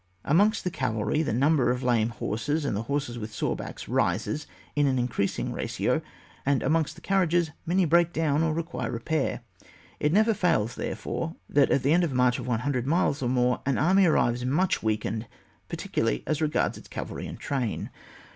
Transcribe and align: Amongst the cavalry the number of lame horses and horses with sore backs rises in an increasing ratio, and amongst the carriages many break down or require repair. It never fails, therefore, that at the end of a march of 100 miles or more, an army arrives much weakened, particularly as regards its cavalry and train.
Amongst 0.25 0.63
the 0.63 0.71
cavalry 0.71 1.21
the 1.21 1.31
number 1.31 1.69
of 1.69 1.83
lame 1.83 2.09
horses 2.09 2.65
and 2.65 2.75
horses 2.75 3.19
with 3.19 3.31
sore 3.31 3.55
backs 3.55 3.87
rises 3.87 4.47
in 4.75 4.87
an 4.87 4.97
increasing 4.97 5.51
ratio, 5.53 6.01
and 6.43 6.63
amongst 6.63 6.95
the 6.95 7.01
carriages 7.01 7.51
many 7.67 7.85
break 7.85 8.11
down 8.11 8.41
or 8.41 8.51
require 8.51 8.89
repair. 8.89 9.41
It 9.99 10.11
never 10.11 10.33
fails, 10.33 10.73
therefore, 10.73 11.35
that 11.47 11.69
at 11.69 11.83
the 11.83 11.93
end 11.93 12.03
of 12.03 12.13
a 12.13 12.15
march 12.15 12.39
of 12.39 12.47
100 12.47 12.87
miles 12.87 13.21
or 13.21 13.29
more, 13.29 13.61
an 13.67 13.77
army 13.77 14.07
arrives 14.07 14.43
much 14.43 14.81
weakened, 14.81 15.27
particularly 15.69 16.23
as 16.25 16.41
regards 16.41 16.79
its 16.79 16.87
cavalry 16.87 17.27
and 17.27 17.39
train. 17.39 17.91